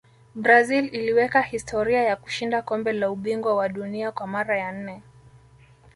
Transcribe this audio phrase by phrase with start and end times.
[0.35, 5.01] brazil iliweka historia ya kushinda kombe la ubingwa wa dunia kwa mara ya nne